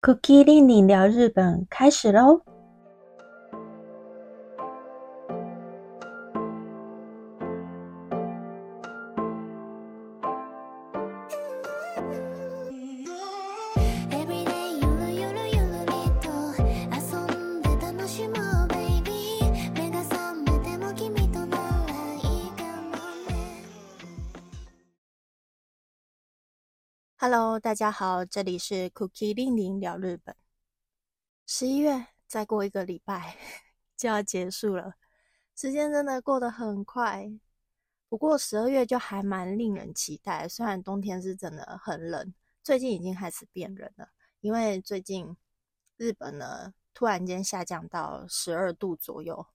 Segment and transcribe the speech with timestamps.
[0.00, 2.42] Cookie 令你聊日本开始喽
[27.30, 30.34] ！Hello，大家好，这里是 Cookie 令令聊日本。
[31.46, 33.36] 十一月再过一个礼拜
[33.98, 34.94] 就要结束了，
[35.54, 37.30] 时间真的过得很快。
[38.08, 44.08] 不过十二月就还蛮令人期待，虽然冬天是真的很冷，最近已经开始变冷了，
[44.40, 45.36] 因为最近
[45.98, 49.46] 日本呢突然间下降到十二度左右。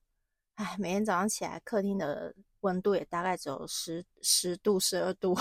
[0.54, 5.36] 哎，每天早上起来，客厅的温度也大概只有十十度、十二度。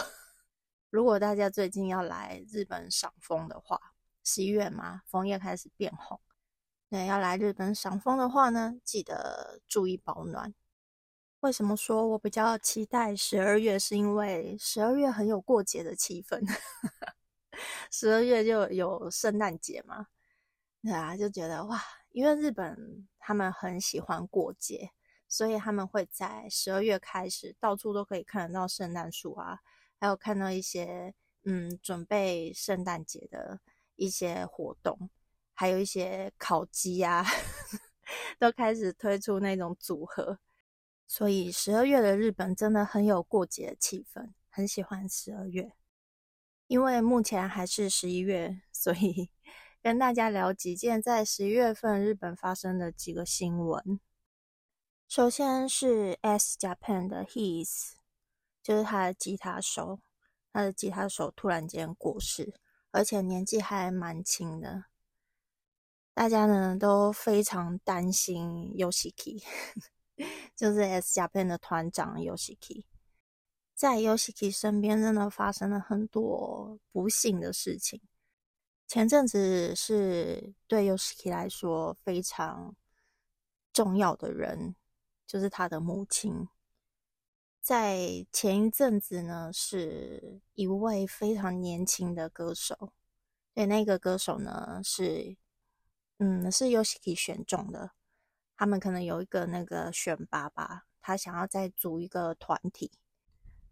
[0.93, 6.21] 如果大家最近要来日本赏枫的话，十一月嘛，枫叶开始变红。
[6.89, 10.53] 那要来日本赏枫的话呢，记得注意保暖。
[11.39, 13.79] 为什么说我比较期待十二月？
[13.79, 16.47] 是因为十二月很有过节的气氛，
[17.89, 20.05] 十二月就有圣诞节嘛，
[20.83, 24.91] 对啊，就觉得哇，因为日本他们很喜欢过节，
[25.27, 29.61] 所以他们会在十二月开始，到处都可以看得到圣诞树啊。
[30.03, 31.13] 还有看到一些
[31.45, 33.61] 嗯，准备圣诞节的
[33.95, 35.09] 一些活动，
[35.53, 37.23] 还有一些烤鸡啊，
[38.37, 40.39] 都开始推出那种组合。
[41.07, 45.71] 所以十二月的日本真的很有过节气氛，很喜欢十二月。
[46.67, 49.29] 因为目前还是十一月，所以
[49.81, 54.01] 跟大家聊几件在十一月份日本发生的几个新闻。
[55.07, 58.02] 首先是 S Japan 的 His。
[58.63, 59.99] 就是他的吉他手，
[60.53, 62.55] 他的吉他手突然间过世，
[62.91, 64.85] 而且年纪还蛮轻的。
[66.13, 69.43] 大家呢都非常担心 Yoshiki，
[70.55, 72.85] 就是 S Japan 的团长 Yoshiki。
[73.75, 77.99] 在 Yoshiki 身边，真的发生了很多不幸的事情。
[78.87, 82.75] 前阵子是对 Yoshiki 来说非常
[83.73, 84.75] 重要的人，
[85.25, 86.47] 就是他的母亲。
[87.63, 92.91] 在前一阵子呢，是一位非常年轻的歌手，
[93.53, 95.37] 对，那个歌手呢是，
[96.17, 97.91] 嗯，是 Yoshiki 选中的。
[98.57, 102.91] 他们可能有一个那个选拔吧，他想要再组一个团体。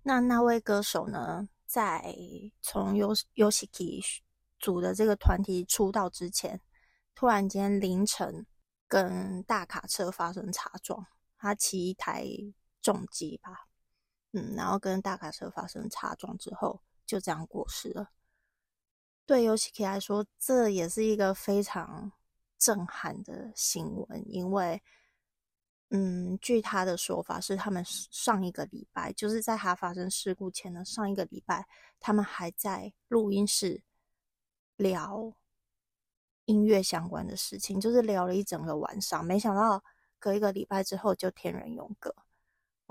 [0.03, 2.15] 那那位歌手呢，在
[2.61, 4.21] 从 Yoshiki
[4.57, 6.61] 组的这个团体出道之前，
[7.13, 8.45] 突然间凌晨
[8.87, 11.05] 跟大卡车发生擦撞，
[11.37, 12.25] 他骑一台
[12.81, 13.67] 重机吧。
[14.33, 18.11] 嗯，然后跟大卡车发生擦撞之后，就这样过世了。
[19.25, 22.11] 对 Yoshiki 来说，这也是一个非常
[22.57, 24.81] 震撼的新闻，因为，
[25.89, 31.67] 嗯，据他的说法是，他们上一个礼拜，就是在他发生事故前的上一个礼拜，
[31.99, 33.83] 他们还在录音室
[34.77, 35.33] 聊
[36.45, 39.23] 音乐相关的事情，就是聊了一整个晚上。
[39.23, 39.83] 没想到
[40.19, 42.13] 隔一个礼拜之后，就天人永隔。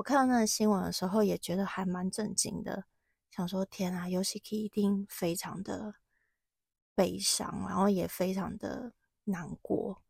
[0.01, 2.87] 我看到那个新闻的时候，也觉得还蛮震惊的，
[3.31, 5.97] 想说天啊，Yoshiki 一定非常的
[6.95, 8.95] 悲伤，然后也非常的
[9.25, 10.03] 难过。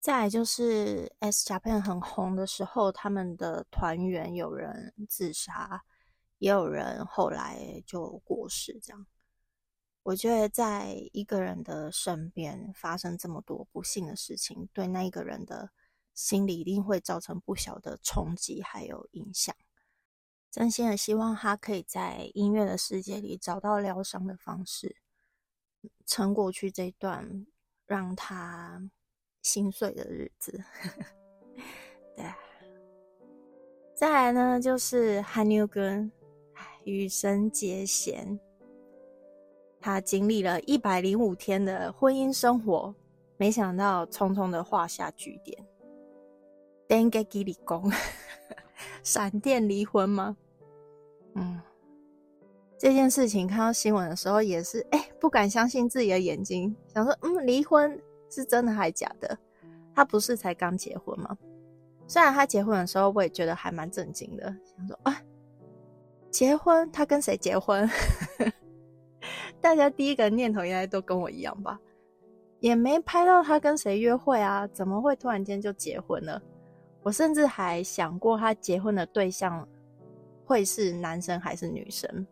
[0.00, 5.84] 再就是 S Japan 很红的时候，他们的团员有人自杀，
[6.38, 8.80] 也有人后来就过世。
[8.82, 9.06] 这样，
[10.02, 15.70] 我觉得在一个人的身边发生这么多不幸的事情，对那一个人的。
[16.20, 19.56] 心里一定会造成不小的冲击，还有影响。
[20.50, 24.96] 真心的希望他可以在音乐的世界里找到疗伤的方式，
[26.04, 27.46] 撑过去这段
[27.86, 28.90] 让他
[29.40, 30.62] 心碎的日子。
[32.14, 32.26] 对，
[33.94, 36.12] 再来呢，就是韩牛根
[36.84, 38.38] 与神结弦，
[39.80, 42.94] 他经历了一百零五天的婚姻生活，
[43.38, 45.66] 没想到匆匆的画下句点。
[46.90, 47.88] 电给吉里公，
[49.04, 50.36] 闪电离婚吗？
[51.36, 51.60] 嗯，
[52.76, 57.96] 这件事情看到新闻的时候也是，哎，不敢相信自己的眼睛，想说，嗯，离婚
[58.28, 59.38] 是真的还假的？
[59.94, 61.38] 他不是才刚结婚吗？
[62.08, 65.22] 虽然他结婚的时候，我也觉得还蛮震惊的，想说啊，
[66.28, 67.88] 结婚他跟谁结婚？
[69.60, 71.78] 大家第一个念头应该都跟我一样吧？
[72.58, 76.42] 也没拍到他跟谁约会啊，怎么会突然间就结婚了？
[77.02, 79.66] 我甚至还想过他结婚的对象
[80.44, 82.26] 会是男生还是女生，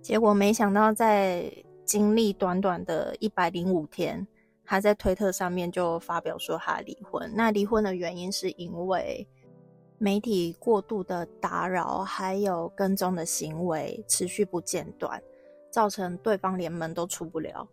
[0.00, 1.52] 结果没想到在
[1.84, 4.26] 经历短短的一百零五天，
[4.64, 7.30] 他在推特上面就发表说他离婚。
[7.34, 9.26] 那离婚的原因是因为
[9.98, 15.20] 媒体过度的打扰，还有跟踪的行为持续不间断，
[15.70, 17.68] 造成对方连门都出不了。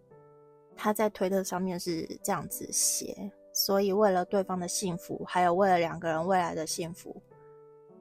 [0.76, 3.32] 他在推特上面是这样子写。
[3.60, 7.22] 所以，为了对方的幸福，还有为了两个人未来的幸福，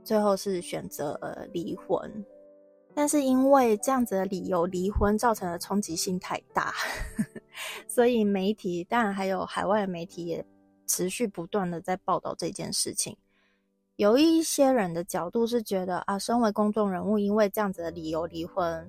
[0.04, 1.18] 最后是选择
[1.52, 2.24] 离婚。
[2.94, 6.72] 但是因为这样子的理由离婚，造成的冲击性太大，
[7.88, 10.46] 所以媒体当然还有海外的媒体也
[10.86, 13.16] 持续不断的在报道这件事情。
[13.96, 18.88] 有一些人的角度是觉得啊，身为公众人物，因为这样子的理由离婚，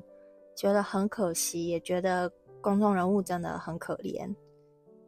[0.56, 2.32] 觉得很可惜，也觉得
[2.62, 4.32] 公众人物真的很可怜。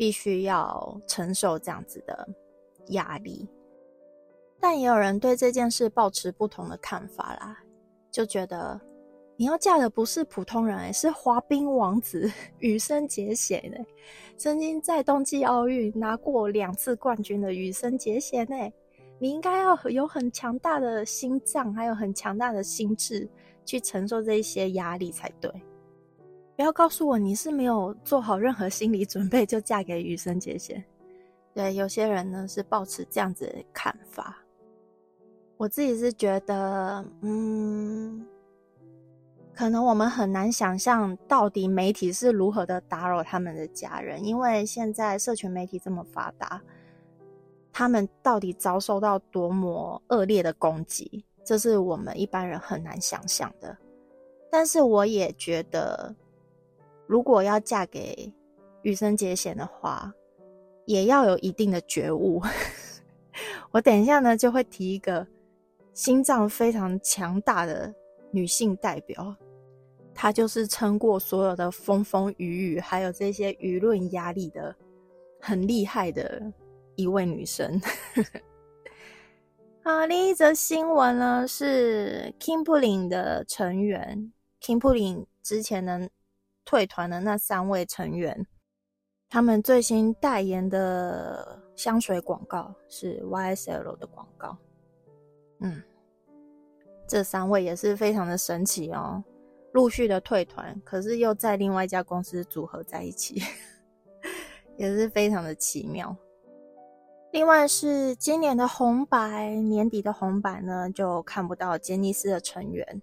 [0.01, 2.27] 必须要承受这样子的
[2.88, 3.48] 压力，
[4.59, 7.56] 但也有人对这件事抱持不同的看法啦，
[8.09, 8.81] 就觉得
[9.38, 12.27] 你要嫁的不是普通人，是滑冰王子
[12.57, 13.77] 羽生结弦呢，
[14.38, 18.57] 曾经在冬季奥运拿过两次冠军的羽生结弦呢，
[19.19, 23.30] 你应该要有很强大的心脏，还有很强大的心智
[23.63, 25.51] 去承受这些压力才对。
[26.62, 30.86] 不要告诉我你是没有做好任何心理准备就嫁给羽生姐姐。
[31.56, 34.38] 对，有些人呢是抱持这样子的看法。
[35.58, 38.24] 我自己是觉得，嗯，
[39.56, 46.62] 可能我们很难想象到底媒体是如何的打扰他们的家人，因为现在社群媒体这么发达，
[47.74, 53.75] 他们到底遭受到多么恶劣的攻击，这是我们一般人很难想象的。
[54.52, 56.16] 但是我也觉得。
[57.12, 58.34] 如果要嫁给
[58.84, 60.13] 羽生结弦的话，
[60.86, 62.42] 也要有一定的觉悟。
[63.72, 65.28] 我等一下呢就会提一个
[65.94, 67.94] 心脏非常强大的
[68.31, 69.36] 女性代表，
[70.16, 74.74] 她就是撑过所有的风风雨雨，还有这些舆论压力的
[75.42, 76.42] 很厉害的
[76.96, 77.81] 一位女生。
[79.84, 84.31] 啊，另一则新闻呢是 King p u l i n 的成员
[84.62, 86.08] King p u l i n 之前呢。
[86.72, 88.48] 退团的那三位成员，
[89.30, 94.58] 他们最新代言的香水广告是 YSL 的广告。
[95.60, 95.84] 嗯，
[97.06, 99.22] 这三位也是非常的神奇哦，
[99.74, 103.42] 陆续的退团，可是又在另外一家公司组合在一起，
[104.80, 106.16] 也是非常的奇妙。
[107.34, 113.02] 另外是今年的红白，年底的红白呢，就看不到杰尼斯的成员。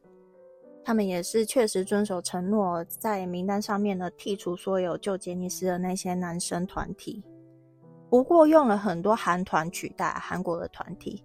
[0.84, 7.22] 他们也是确实遵守承诺，在名单上面呢剔除所有旧杰尼斯的那些男生团体，
[8.08, 11.22] 不过用了很多韩团取代韩国的团体，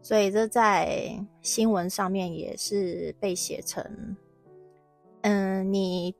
[0.00, 1.12] 所以这在
[1.42, 3.84] 新闻上面也是被写成，
[5.22, 6.14] 嗯，你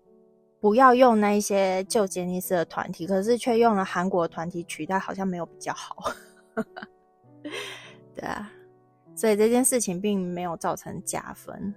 [0.59, 6.13] 不要用那一些旧杰尼斯的团体，可是却用了韩国团体取代，好像没有比较好。
[8.17, 8.53] 对啊，
[9.15, 11.73] 所以这件事情并没有造成加分。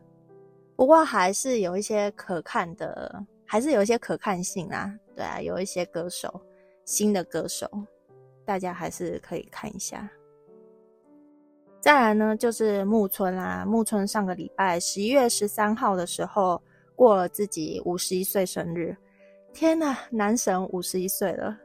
[0.75, 4.93] 不过还是有一些可看的，还是有一些可看性啊。
[5.15, 6.41] 对啊，有一些歌手，
[6.85, 7.69] 新的歌手，
[8.43, 10.09] 大家还是可以看一下。
[11.79, 13.63] 再来呢，就是木村啦。
[13.67, 16.61] 木村上个礼拜十一月十三号的时候
[16.95, 18.95] 过了自己五十一岁生日。
[19.53, 21.55] 天呐，男神五十一岁了！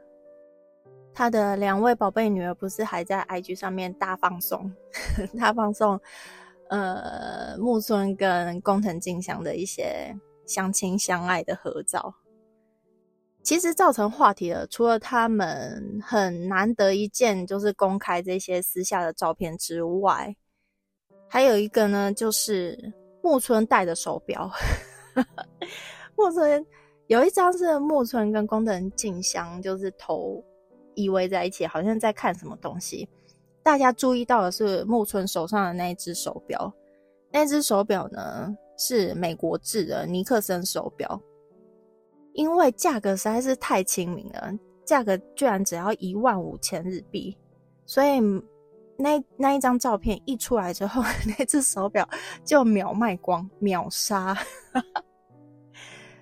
[1.11, 4.71] 他的两位宝贝女儿不是还在 IG 上面大放送，
[5.39, 5.99] 大放送。
[6.69, 12.13] 呃，木村跟工藤静香的一些相亲相爱的合照，
[13.41, 14.67] 其实造成话题的。
[14.67, 20.35] 除了他们很难得一见，就是公开这些私下的照片之外，
[21.27, 24.51] 还有一个呢，就是木村戴的手表。
[26.15, 26.63] 木村
[27.07, 30.43] 有一张是木村跟工藤静香，就是头
[30.93, 33.09] 依偎在一起，好像在看什么东西。
[33.63, 36.71] 大家注意到的是木村手上的那一只手表，
[37.31, 41.21] 那只手表呢是美国制的尼克森手表，
[42.33, 44.51] 因为价格实在是太亲民了，
[44.85, 47.37] 价格居然只要一万五千日币，
[47.85, 48.19] 所以
[48.97, 51.01] 那那一张照片一出来之后，
[51.37, 52.07] 那只手表
[52.43, 54.35] 就秒卖光，秒杀。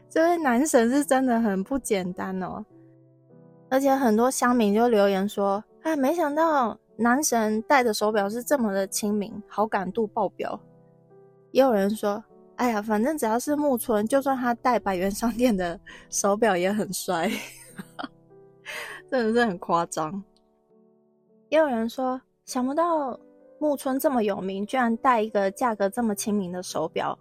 [0.10, 2.66] 这位男神是真的很不简单哦。
[3.70, 10.60] 而且很多乡民就留言说：“哎，没想到男神戴的手表是这么的亲民，好感度爆表。”
[11.52, 12.24] 也有人说
[12.58, 17.32] ：“哎呀，反正只要是木村，就算他戴百元商店的手表也很帅。
[19.10, 20.22] ”真的是很夸张。
[21.50, 23.18] 也有人说：“想不到
[23.60, 27.18] 木村这么有名，居然戴一个价格这么亲民的手表，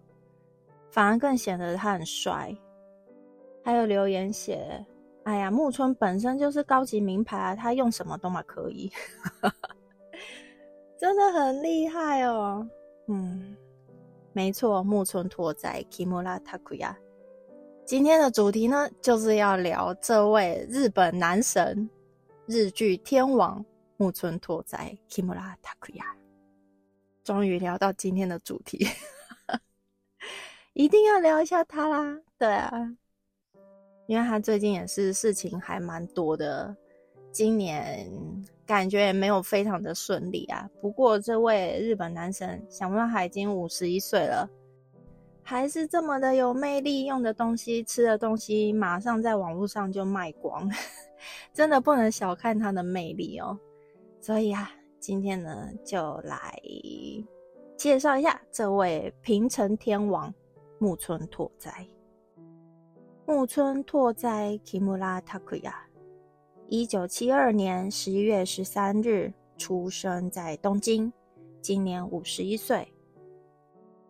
[0.90, 2.52] 反而更显得他很帅。”
[3.62, 4.84] 还有留言写。
[5.26, 8.88] 哎呀，木村本身就是高级名牌啊，他用什么都嘛可以，
[10.96, 12.64] 真的很厉害哦。
[13.08, 13.56] 嗯，
[14.32, 16.94] 没错，木村拓哉 Kimura Takuya。
[17.84, 21.90] 今天的主题呢，就是要聊这位日本男神、
[22.46, 23.64] 日剧天王
[23.96, 26.04] 木村拓哉 Kimura Takuya。
[27.24, 28.86] 终于聊到今天的主题，
[30.72, 32.20] 一定要聊一下他啦。
[32.38, 32.70] 对啊。
[34.06, 36.74] 因为他最近也是事情还蛮多的，
[37.32, 38.08] 今年
[38.64, 40.68] 感觉也没有非常的顺利啊。
[40.80, 44.48] 不过这位日本男神，想不到他已经五十一岁了，
[45.42, 50.70] 还是这么的有魅力，用的东西、吃的东西，马上在网络上就卖光，
[51.52, 53.58] 真的不能小看他的魅力哦。
[54.20, 56.60] 所以啊，今天呢，就来
[57.76, 60.32] 介绍一下这位平成天王
[60.78, 61.86] 木村拓哉。
[63.28, 65.74] 木村拓哉 Kimura Takuya，
[66.68, 71.12] 一九七二年十一月十三日出生在东京，
[71.60, 72.86] 今年五十一岁。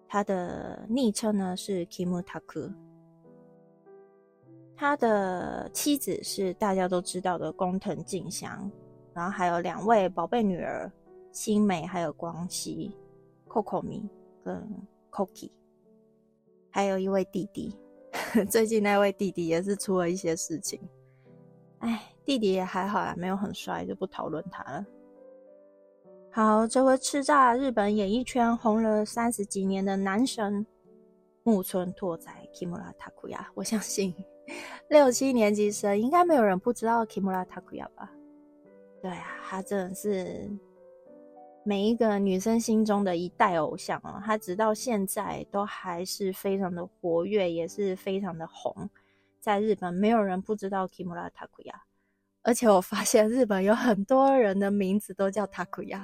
[0.06, 2.70] 他的昵称呢是 Kimutaku。
[4.76, 8.70] 他的妻子是大家都知道的工藤静香，
[9.14, 10.92] 然后还有两位宝贝女儿
[11.32, 12.94] 新美还有光熙
[13.48, 14.06] Kokomi
[14.44, 14.62] 跟
[15.10, 15.50] Koki，
[16.68, 17.74] 还有一位弟弟。
[18.50, 20.80] 最近那位弟弟也是出了一些事情，
[21.78, 24.86] 哎，弟弟也还好啦，没有很帅，就不讨论他了。
[26.30, 30.66] 好，这位叱咤日本演艺圈红了三十几年的男神
[31.42, 34.14] 木村拓哉 Kimura Takuya，我相信
[34.90, 38.12] 六七年级生应该没有人不知道 Kimura Takuya 吧？
[39.00, 40.50] 对啊，他真的是。
[41.68, 48.88] 每一个女生心中的一代偶像啊，他直到现在都还是非常的活跃，也是非常的红。
[49.40, 51.74] 在日本，没有人不知道 Kimura Takuya，
[52.42, 56.02] 而且我发现日本有很多人的名字都叫 Takuya，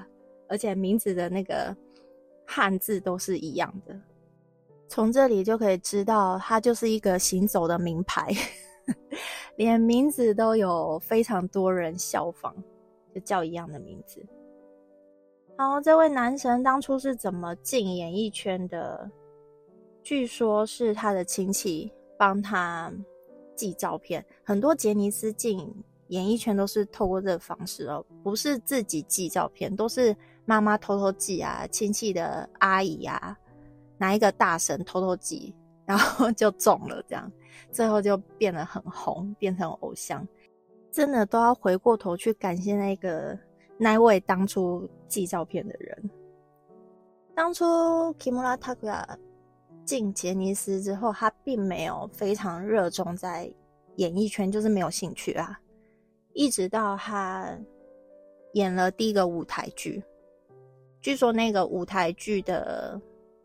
[0.49, 1.77] 而且名字的那个
[2.45, 3.97] 汉字都是一样的。
[4.89, 8.33] 从这里就可以知道，他就是一个行走的名牌，
[9.55, 12.53] 连名字都有非常多人效仿，
[13.15, 14.21] 就叫一样的名字。
[15.57, 19.09] 好，这位男神当初是怎么进演艺圈的？
[20.03, 22.93] 据说是他的亲戚帮他
[23.55, 24.25] 寄照片。
[24.43, 25.73] 很多杰尼斯进
[26.09, 33.39] 演艺圈都是透过这个方式哦，不是自己寄照片，都是妈妈偷偷寄啊，亲戚的阿姨啊，
[33.99, 35.55] 哪一个大神偷偷寄，
[35.85, 37.31] 然后 就中了，这样
[37.71, 40.27] 最后就变得很红，变成偶像。
[40.91, 43.39] 真的都要回过头去感谢那个。
[43.83, 46.11] 那位当初寄照片的人，
[47.35, 47.65] 当初
[48.15, 49.05] Kimura Takuya
[49.85, 53.53] 进杰尼斯之后，他并没有非常热衷在
[53.97, 55.59] 演艺圈，就是没有兴趣啊。
[56.33, 57.59] 一直到他
[58.53, 60.01] 演了第一个舞台剧，
[61.01, 63.01] 据说那个舞台剧的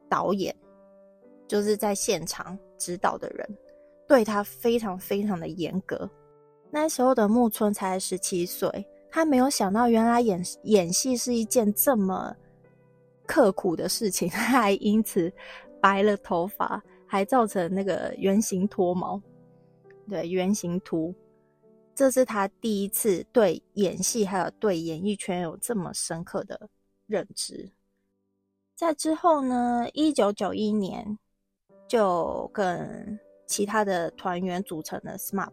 [0.08, 0.56] 导演
[1.48, 3.58] 就是在现场指导的人，
[4.08, 6.08] 对他非常非常的严格。
[6.70, 8.88] 那时候的木村才十七岁。
[9.17, 12.36] 他没有想到，原来演演戏是一件这么
[13.25, 15.33] 刻苦的事情，他 还因此
[15.81, 19.19] 白了头发，还造成那个圆形脱毛，
[20.07, 21.12] 对圆形秃。
[21.95, 26.69] 这是他第一次对演戏还有对演艺圈有这么深刻的
[27.07, 27.71] 认知。
[28.75, 31.17] 在之后呢，一九九一年
[31.88, 35.50] 就跟其他的团员组成了 SMAP。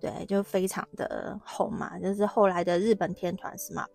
[0.00, 3.86] 对，就非常的红嘛，就是后来的日本天团 SMAP。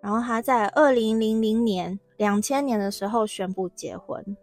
[0.00, 4.36] 然后他在二零零零年、两千年的时候宣布结婚，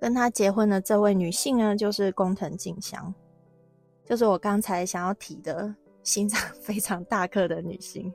[0.00, 3.14] 跟他结婚的这位女性呢，就是工藤静香，
[4.04, 8.12] 就是我刚才想要提的心脏 非常大颗的女性。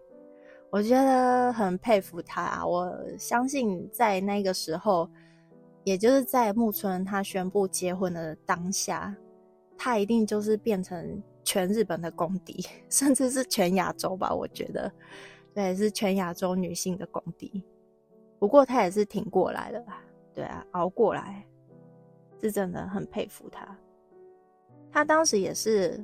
[0.69, 5.09] 我觉得很佩服她啊，我相信在那个时候，
[5.83, 9.15] 也就是在木村他宣布结婚的当下。
[9.77, 14.33] 他一定就是变成全日本的公敌，甚至是全亚洲吧？
[14.33, 14.91] 我觉得，
[15.53, 17.63] 对，是全亚洲女性的公敌。
[18.39, 20.01] 不过他也是挺过来的吧，
[20.33, 21.45] 对啊，熬过来，
[22.41, 23.77] 是真的很佩服他。
[24.91, 26.03] 他当时也是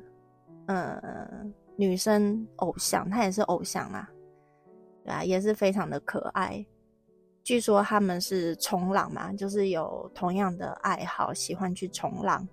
[0.68, 4.10] 嗯女生偶像，她也是偶像啊，
[5.04, 6.66] 对啊，也是非常的可爱。
[7.44, 12.48] 据说他们是冲浪嘛，就是有同样的爱好，喜欢去冲浪。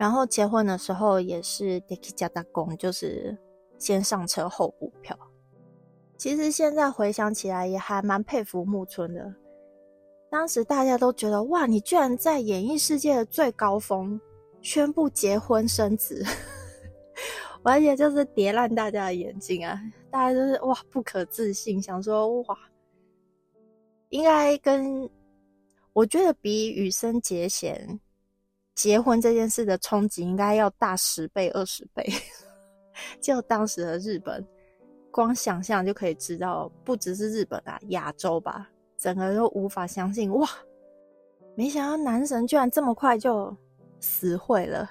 [0.00, 3.36] 然后结婚的时候也是 Deki 加打工，就是
[3.76, 5.14] 先上车后补票。
[6.16, 9.34] 其实现在回想起来，也还蛮佩服木村的。
[10.30, 14.18] 当时大家都觉得，哇，你居然在演艺世界的最高峰
[14.62, 16.24] 宣布结婚生子，
[17.62, 19.78] 而且就是叠烂大家的眼睛啊！
[20.10, 22.58] 大家就是哇，不可置信，想说哇。
[24.08, 25.10] 应该跟
[25.92, 28.00] 我觉得比羽生结弦
[28.80, 32.02] 结婚这件事的冲击应该要大十倍、二十倍。
[33.20, 34.42] 就当时的日本，
[35.10, 40.48] 光想象就可以知道，不只是日本啊，亚洲吧，整个都无法相信哇！
[41.54, 43.54] 没想到男神居然这么快就
[44.00, 44.90] 死会了，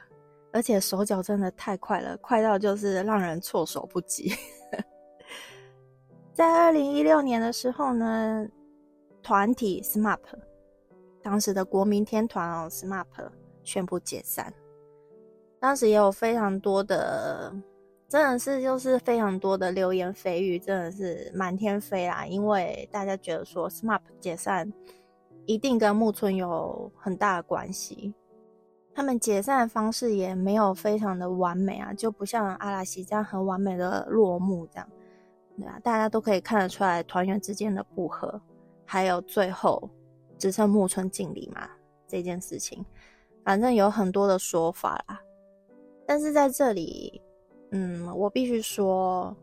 [0.53, 4.31] 而且手脚真的太快了，快到就是让人措手不及。
[6.31, 8.47] 在二零一六年的时候呢。
[9.21, 10.17] 团体 SMAP，
[11.21, 13.05] 当时的国民天团哦，SMAP
[13.69, 14.51] 宣布解散。
[15.59, 17.53] 当时也有非常多的，
[18.07, 22.25] 真的是就是非常多的流言蜚语，真的是满天飞啦！
[22.25, 24.73] 因为大家觉得说 SMAP 解散
[25.45, 28.13] 一定跟木村有很大的关系。
[28.95, 34.89] 他们解散的方式也没有非常的完美啊，就不像阿拉西这样很完美的落幕这样，
[35.57, 38.41] 对啊，大家都可以看得出来团员之间的不和。
[38.85, 39.87] 还有最后
[40.37, 41.69] 只剩木村敬礼嘛
[42.07, 42.83] 这件事情，
[43.49, 45.19] 反正有很多的说法啦。
[46.05, 47.19] 但是在这里，
[47.71, 49.35] 嗯，我必须说，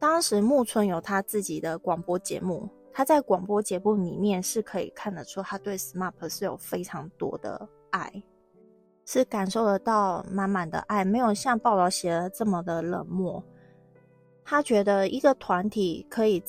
[0.00, 8.12] 当时木村有他自己的广播节目，他在广播节目里面是可以看得出他对 SMAP 是有非常多的爱，
[9.06, 13.40] 是感受得到满满的爱，没有像报道写的这么的冷漠。
[14.44, 16.42] 他觉得一个团体可以。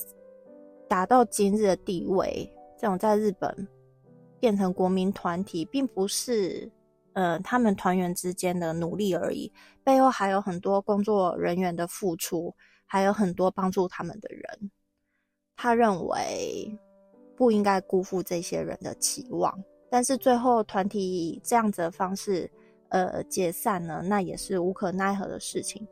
[0.87, 3.67] 达到今日的地位，这种在日本
[4.45, 6.71] 变成国民团体，并不是
[7.13, 9.51] 呃他们团员之间的努力而已，
[9.83, 12.53] 背后还有很多工作人员的付出，
[12.85, 14.71] 还有很多帮助他们的人。
[15.55, 16.71] 他认为
[17.35, 19.51] 不应该辜负这些人的期望，
[19.89, 22.47] 但是最后团体以这样子的方式
[22.89, 25.87] 呃解散了，那也是无可奈何的事情。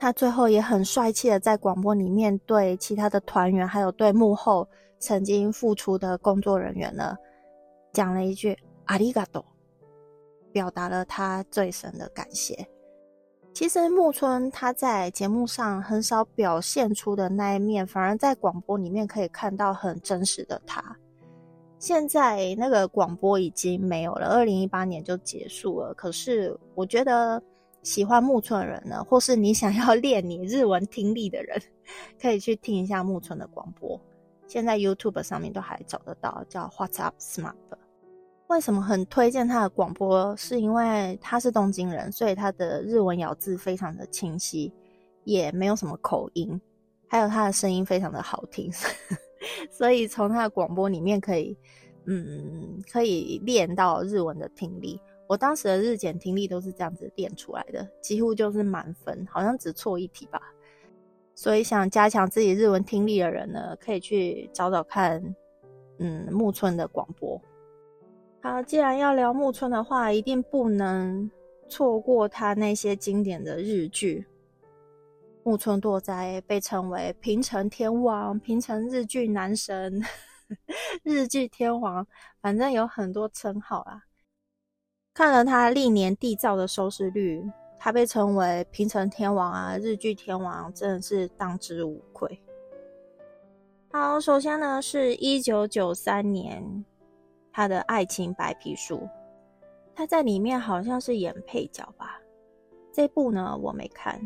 [0.00, 7.16] 他最后也很帅气的在广播里面对其他的团员，还有对幕后曾经付出的工作人员呢，
[7.94, 8.54] 讲了一句
[8.84, 9.42] “阿里嘎多”，
[10.52, 12.68] 表达了他最深的感谢。
[13.54, 20.94] 其实木村他在节目上很少表现出的那一面，反而在广播里面可以看到很真实的他。
[21.78, 25.94] 现在那个广播已经没有了，二零一八年就结束了。
[25.94, 27.42] 可是我觉得。
[27.84, 31.60] 喜欢木村的人呢，或是你想要练你日文听力的人，
[32.18, 34.00] 可以去听一下木村的广播。
[34.46, 37.52] 现在 YouTube 上面都还找得到，叫 What's Up Smart。
[38.48, 40.36] 为什么很推荐他的广播？
[40.36, 44.72] 是因为他是东京人，所以他的日文咬字非常的清晰，
[45.24, 46.60] 也没有什么口音，
[47.08, 48.70] 还有他的声音非常的好听，
[49.72, 51.56] 所以从他的广播里面可以，
[52.06, 55.00] 嗯，可以练到日文的听力。
[55.26, 60.38] 我当时的日检听力都是这样子练出来的，几乎就是满分，好像只错一题吧。
[61.34, 65.34] 所以想加强自己日文听力的人呢，可以去找找看，
[65.98, 67.40] 嗯，木村的广播。
[68.44, 71.30] 好，既然要聊木村的话，一定不能
[71.66, 74.26] 错过他那些经典的日剧。
[75.42, 79.98] 木村拓哉被称为平成天王、平成日剧男神、
[81.02, 82.06] 日剧天王，
[82.42, 84.02] 反正有很多称号啊。
[85.14, 92.38] 看了他历年缔造的收视率，他被称为平成天王啊，日剧天王，真的是当之无愧。
[93.90, 96.84] 好，首先呢是一九九三年
[97.54, 98.96] 他的《爱情白皮书》，
[99.94, 102.20] 他在里面好像是演配角吧。
[102.92, 104.20] 这部呢我没看，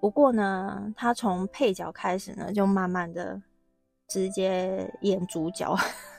[0.00, 3.42] 不过呢他从配角开始呢就慢慢的
[4.06, 5.76] 直接演主角。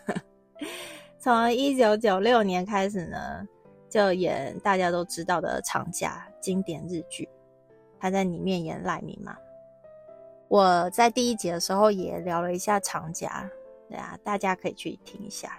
[1.19, 3.47] 从一九九六年开始呢。
[3.89, 7.29] 就演大家都知道的长假经典日剧，
[7.99, 9.37] 他在里面演赖明嘛。
[10.47, 13.47] 我在第一集的时候也聊了一下长假，
[13.87, 15.55] 对啊，大家可以去听一下。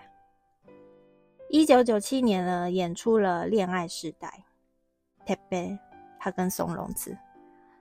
[1.54, 4.28] 一九九七年呢，演出了《恋爱世代》，
[5.24, 5.78] 特别
[6.18, 7.12] 他跟松隆子，《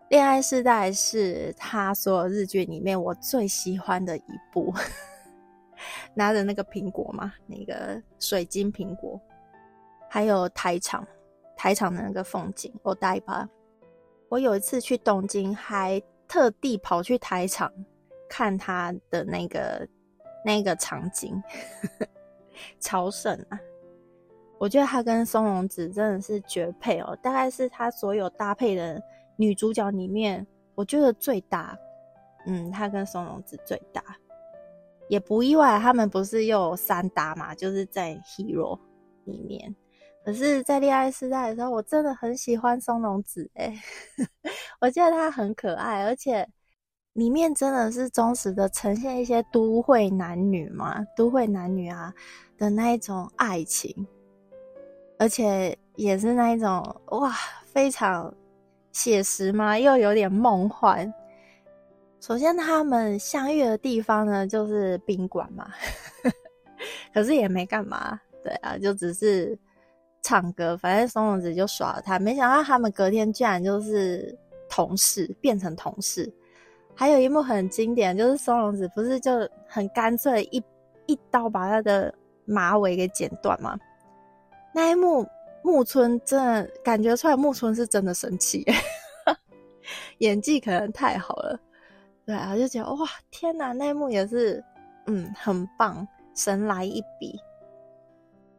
[0.09, 4.71] 恋爱世代》是他所有日剧里面我最喜欢的一部，
[6.13, 9.19] 拿着那个苹果嘛，那个水晶苹果。
[10.07, 11.03] 还有台场，
[11.57, 13.49] 台场的那个风景，我带吧。
[14.29, 17.73] 我有一次去东京，还特地跑去台场
[18.29, 19.89] 看他的那个
[20.45, 21.41] 那个场景，
[22.79, 23.59] 超神啊！
[24.59, 29.01] 我觉得他跟松隆子真的是绝配哦，大概是他所有搭配的
[29.35, 31.77] 女主角里面，我觉得最搭。
[32.45, 34.03] 嗯，他跟松隆子最搭，
[35.07, 37.55] 也不意外，他们不是又有三搭嘛？
[37.55, 38.77] 就是在 Hero
[39.23, 39.73] 里面。
[40.25, 43.73] 可是，在恋爱时代的时候，我真的很喜欢松隆子哎，
[44.79, 46.47] 我觉得他很可爱，而且
[47.13, 52.13] 里面真的是忠实的呈现一些都会男女嘛，都会男女啊
[52.57, 54.07] 的那一种爱情，
[55.19, 57.31] 而且也是那一种哇，
[57.65, 58.33] 非常
[58.91, 61.13] 写实嘛，又有点梦幻。
[62.19, 65.69] 首先，他们相遇的地方呢，就是宾馆嘛，
[67.13, 69.57] 可是也没干嘛，对啊，就只是。
[70.25, 74.33] 唱歌，反正松隆子就耍了他，没想到他们隔天居然就是
[74.69, 76.33] 同事，变成同事。
[76.95, 79.31] 还有一幕很经典，就是松隆子不是就
[79.67, 80.63] 很干脆一
[81.07, 82.13] 一刀把他的
[82.45, 83.77] 马尾给剪断吗？
[84.73, 85.25] 那一幕
[85.63, 88.65] 木村真的感觉出来，木村是真的生气，
[90.19, 91.59] 演技可能太好了。
[92.25, 94.63] 对啊，就觉得哇，天哪，那一幕也是，
[95.07, 97.39] 嗯，很棒，神来一笔。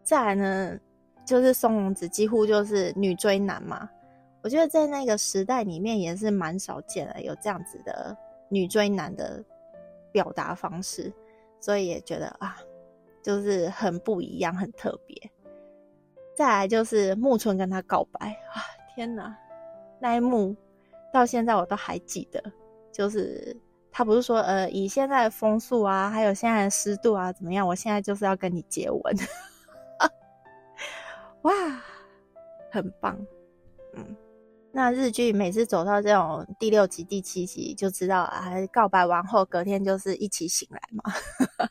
[0.02, 0.78] 再来呢？
[1.24, 3.88] 就是松隆子几乎就是女追男嘛，
[4.42, 8.14] 我觉得在那个时代里面也是蛮少见的，有这样子的
[8.48, 9.44] 女追男的
[10.12, 11.12] 表达方式，
[11.60, 12.56] 所以也觉得啊，
[13.22, 15.16] 就是很不一样，很特别。
[16.34, 18.60] 再来就是木村跟他告白啊，
[18.94, 19.36] 天哪，
[20.00, 20.54] 那一幕
[21.12, 22.42] 到现在我都还记得，
[22.90, 23.56] 就是
[23.92, 29.02] 他不是说呃，以现在的风速啊，还有现在的湿度啊怎么样，我现在就是要跟你接吻。
[31.42, 31.52] 哇，
[32.70, 33.16] 很棒，
[33.92, 34.16] 嗯，
[34.76, 41.04] 那日剧每次走到这种第六集、第七集，就知道啊，告白完后隔天就是一起醒来嘛。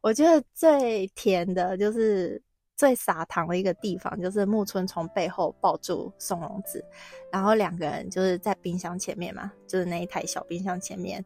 [0.00, 2.40] 我觉得最甜的就是
[2.76, 6.84] 最撒糖的一个地方，就是木村从背后抱住松隆子，
[7.32, 11.24] 然后两个人就是在冰箱前面嘛，就是那一台小冰箱前面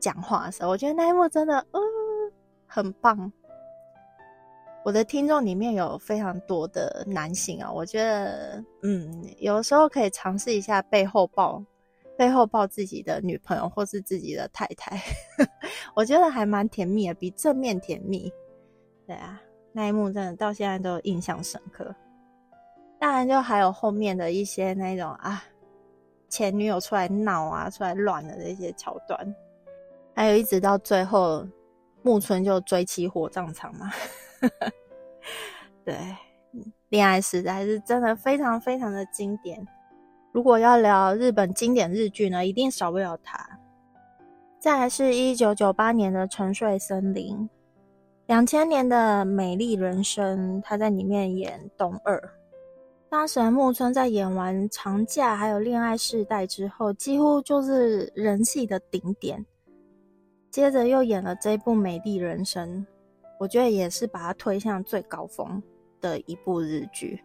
[0.00, 1.80] 讲话的时候，我觉得那一幕真的，嗯，
[2.66, 3.30] 很棒。
[4.82, 11.62] 我的听众里面有非常多的男性啊，我觉得，嗯，有时候可以尝试一下背后抱，
[12.16, 14.98] 背后抱自己的女朋友或是自己的太太，
[15.94, 18.32] 我觉得还蛮甜蜜的，比正面甜蜜。
[19.06, 19.40] 对啊，
[19.72, 21.94] 那一幕真的到现在都印象深刻。
[22.98, 25.44] 当然，就还有后面的一些那种啊，
[26.30, 29.34] 前女友出来闹啊，出来乱的这些桥段，
[30.14, 31.46] 还有一直到最后，
[32.02, 33.90] 木村就追起火葬场嘛。
[35.84, 35.96] 对，
[36.88, 39.66] 恋爱时代是真的非常非常的经典。
[40.32, 43.58] 如果要聊日本经典日剧呢，一定少不了它。
[44.58, 47.36] 再来是一九九八年的《沉睡森林》，
[48.26, 52.22] 两千年的《美丽人生》，他在里面演东二。
[53.08, 59.44] 当时木村在演完《长假》还有《恋爱世代》之后，几乎就是人气的顶点。
[60.50, 62.86] 接着又演了这部《美丽人生》。
[63.40, 65.62] 我觉得也是把它推向最高峰
[65.98, 67.24] 的一部日剧。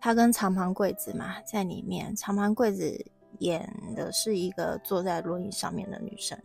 [0.00, 3.06] 他跟长盘贵子嘛在里面，长盘贵子
[3.40, 6.40] 演的是一个坐在轮椅上面的女生。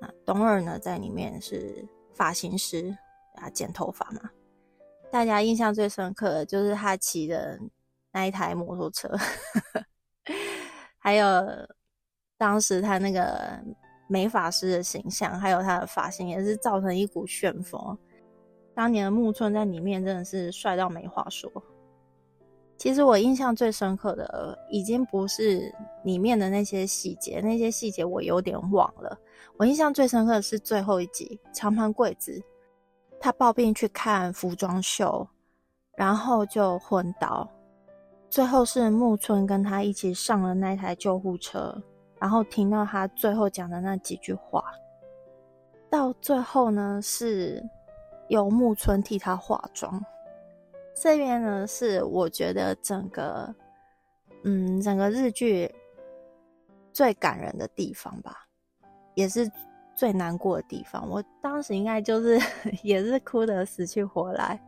[0.00, 2.96] 那东二呢在里面是发型师
[3.34, 4.30] 啊，剪头发嘛。
[5.10, 7.58] 大家印象最深刻的就是他骑的
[8.12, 9.10] 那一台摩托车，
[10.98, 11.26] 还有
[12.38, 13.60] 当时他那个。
[14.12, 17.96] 美发师的形象，还有他的发型，也是造成一股旋风。
[18.74, 21.50] 当年的木村在里面真的是帅到没话说。
[22.76, 25.72] 其实我印象最深刻的，已经不是
[26.04, 29.18] 里面的那些细节，那些细节我有点忘了。
[29.56, 32.38] 我印象最深刻的是最后一集，长盘贵子
[33.18, 35.26] 他抱病去看服装秀，
[35.96, 37.48] 然后就昏倒，
[38.28, 41.82] 最后是木村跟他一起上了那台救护车。
[42.22, 44.62] 然后听到他最后讲的那几句话，
[45.90, 47.60] 到最后呢是
[48.28, 50.00] 由木村替他化妆。
[50.94, 53.52] 这边呢是我觉得整个，
[54.44, 55.68] 嗯，整个日剧
[56.92, 58.46] 最感人的地方吧，
[59.14, 59.50] 也是
[59.96, 61.04] 最难过的地方。
[61.10, 62.38] 我当时应该就是
[62.84, 64.62] 也是哭得死去活来。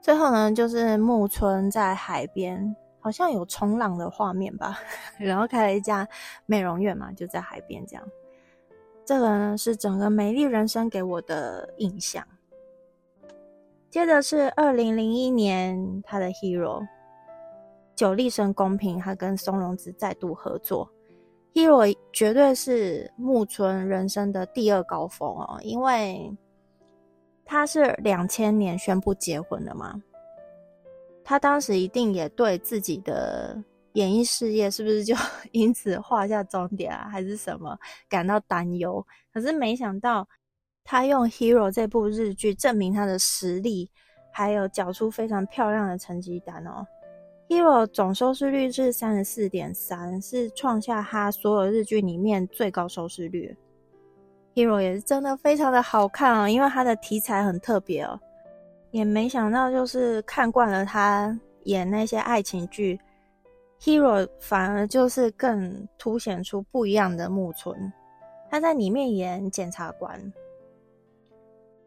[0.00, 2.76] 最后呢，就是木村在海边。
[3.02, 4.78] 好像有冲浪的画面吧，
[5.18, 6.08] 然后开了一家
[6.46, 8.08] 美容院嘛，就在海边这样。
[9.04, 12.24] 这个呢是整个美丽人生给我的印象。
[13.90, 16.86] 接着是二零零一年他的 Hero，
[17.96, 20.88] 久立生公平，他跟松隆子再度合作。
[21.52, 26.34] Hero 绝对是木村人生的第二高峰哦，因为
[27.44, 30.00] 他是两千年宣布结婚的嘛，
[31.24, 33.56] 他当时一定也对自己的
[33.92, 35.14] 演艺事业是不是就
[35.52, 39.06] 因此画下终点啊，还是什么感到担忧？
[39.32, 40.26] 可是没想到，
[40.84, 43.90] 他用《Hero》这部日剧证明他的实力，
[44.32, 46.86] 还有缴出非常漂亮的成绩单哦。
[47.48, 53.54] Hero 总收视率是三十四点三，是创下他所有日剧里面最高收视率。
[54.54, 58.18] Hero 也是真的非常的好看哦，因为他的题材很特别哦。
[58.92, 63.00] 也没想到，就是看惯了他演那些爱情剧
[63.80, 67.92] ，Hero 反而就是更凸显出不一样的木村。
[68.48, 70.32] 他在里面演检察官，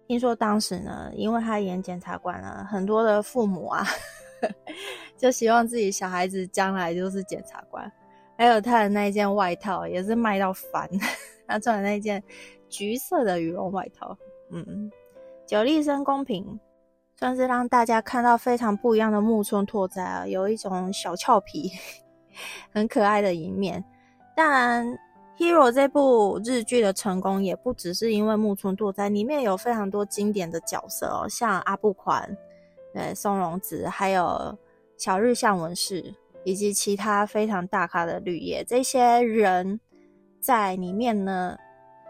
[0.08, 3.86] 听说当时呢，因为他演检察官啊，很多的父母啊。
[5.18, 7.89] 就希望自己小孩子将来就是检察官，
[8.38, 10.88] 还有他的那一件外套也是卖到翻，
[11.48, 12.22] 他穿的那件
[12.70, 14.15] 橘色的羽绒外套，
[14.52, 14.91] 嗯，
[15.48, 16.60] 久利生公平，
[17.15, 21.71] 算是让大家看到非常不一样的木村拓哉啊，有一种小俏皮、
[22.73, 23.84] 很可爱的一面。
[24.36, 24.86] 当然，
[25.38, 32.38] 《Hero》这部日剧的成功也不只是因为木村拓哉，里面有非常多经典的角色哦，像阿部宽。
[32.93, 34.58] 对，松隆子，还有
[34.97, 36.13] 小日向文世，
[36.45, 39.80] 以及其他非常大咖的绿叶，这些人
[40.39, 41.58] 在里面呢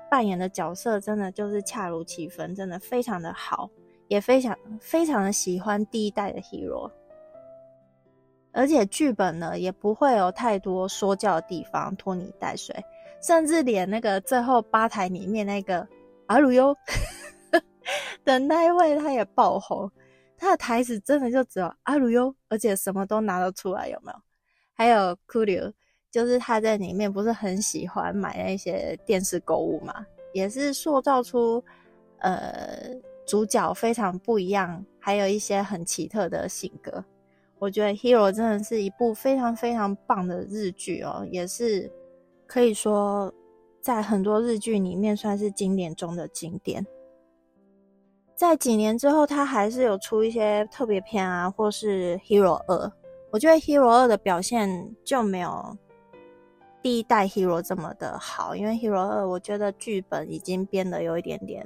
[0.10, 3.68] 扮演的角色，真的就是恰如其分，真的非常的好，
[4.08, 6.92] 也非常非常的喜欢第一代的 hero，
[8.52, 12.76] 而且剧本呢也不会有太多说教的地方，拖泥带水，
[13.22, 15.88] 甚至连那个最后吧台里面那个
[16.28, 16.76] 阿鲁优
[18.24, 19.92] 的那一位，他也爆红。
[20.38, 24.20] 他的台词真的就只有阿鲁优，而且什么都拿得出来，有没有？
[24.74, 25.72] 还有库流，
[26.12, 31.64] 就是他在里面不是很喜欢买那些电视购物嘛，也是塑造出
[32.20, 32.94] 呃
[33.26, 37.04] 主角非常不一样，还有一些很奇特的性格。
[37.58, 41.92] 我觉得《Hero》真的是一部非常非常棒的日剧哦，也是
[42.46, 43.34] 可以说
[43.82, 46.86] 在很多日剧里面算是经典中的经典。
[48.36, 52.88] 在几年之后，他还是有出一些特别片啊，或是《Hero 二》。
[53.32, 55.78] 我觉得《Hero 二》的表现就没有
[56.82, 61.66] 第一代《Hero》这么的好，因为《Hero 二》我觉得剧本已经编的有一点点，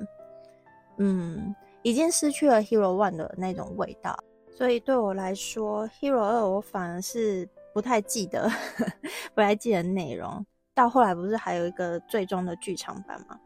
[1.00, 4.18] 嗯，已经失去了《Hero One》的那种味道。
[4.52, 8.50] 所以对我来说，《Hero 二》我反而是不太记得，
[9.34, 10.46] 不太记得内容。
[10.76, 13.40] 到后来不是还有一个最终的剧场版吗？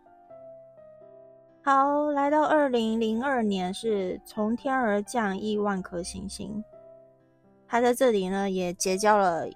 [1.64, 6.64] 好，来到二零零二年，是从天而降亿万颗星星。
[7.68, 9.48] 他在这里呢，也结交了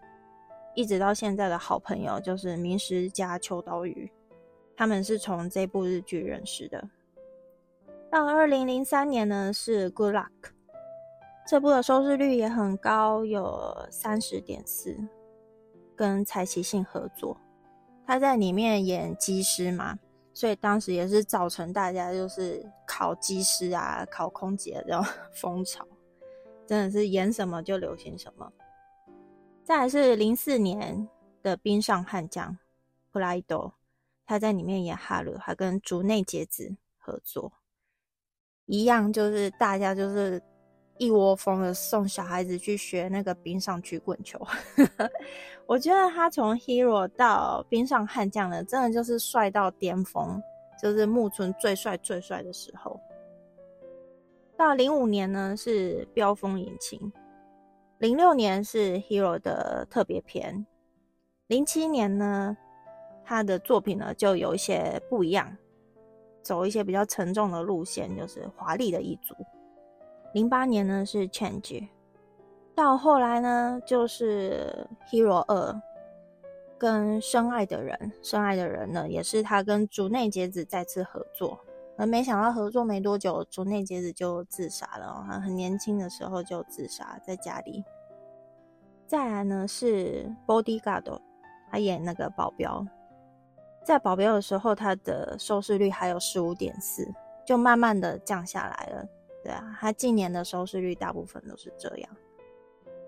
[0.73, 4.11] 一直到现在的好朋友，就是明石加秋刀鱼。
[4.75, 6.83] 他们是从这部日剧认识的。
[8.09, 10.29] 到二零零三年呢，是 Good Luck
[11.45, 14.97] 这部的收视率也很高，有三十点四，
[15.95, 17.37] 跟柴崎幸合作，
[18.05, 19.97] 他在里面演机师嘛。
[20.33, 25.85] 所以当时也是造成大家就是考机师啊、考空姐这种 风潮，
[26.65, 28.51] 真的是演什么就流行什么。
[29.63, 31.09] 再是零四年
[31.41, 32.51] 的《冰上悍将》
[33.11, 33.73] 普拉伊多，
[34.25, 37.51] 他在里面演哈鲁，还跟竹内结子合作，
[38.67, 40.41] 一样就是大家就是
[40.97, 44.39] 一窝蜂的送小孩子去学那个冰上曲棍球。
[45.65, 50.41] 我觉得他从 Hero 到冰上悍将呢，真的就是帅到巅峰，
[50.81, 52.99] 就是木村最帅最帅的时候。
[54.55, 57.11] 到零五年呢是飙风引擎，
[57.99, 60.65] 零六年是 Hero 的特别篇，
[61.47, 62.57] 零七年呢
[63.23, 65.55] 他的作品呢就有一些不一样，
[66.47, 69.35] 走一些比较沉重的路线，就是华丽的一族。
[70.33, 71.85] 零八年呢是 Change。
[72.73, 75.73] 到后来呢，就是《Hero 二》
[76.77, 81.59] 跟《深爱的人》，《深爱的人》呢，也是他跟竹内结子再次合作，
[81.97, 87.83] 而没想到合作没多久，竹内结子就自杀了，很年轻的时候就自杀在家里。
[89.05, 91.03] 再来呢是《Bodyguard》，
[91.69, 92.85] 他演那个保镖，
[93.87, 97.09] 在保镖的时候，他的收视率还有十五点四，
[97.45, 99.07] 就慢慢的降下来了。
[99.41, 102.09] 对啊，他近年的收视率大部分都是这样。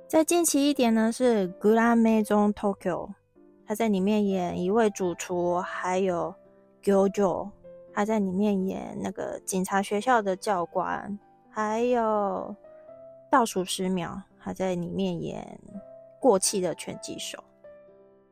[0.07, 3.07] 再近期一点呢，是《Grand Maison Tokyo》，
[3.67, 6.33] 他在里面演一位主厨，还有
[6.81, 7.49] Gojo，
[7.93, 11.19] 他在里面演那个警察学校的教官，
[11.51, 12.55] 还有
[13.29, 15.59] 倒数十秒，他在里面演
[16.21, 17.37] 过气的拳击手。